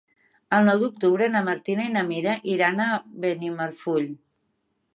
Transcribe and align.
El 0.59 0.63
nou 0.67 0.79
d'octubre 0.83 1.27
na 1.33 1.43
Martina 1.49 1.85
i 1.89 1.93
na 1.97 2.03
Mira 2.09 2.35
iran 2.55 2.81
a 2.89 2.89
Benimarfull. 3.27 4.09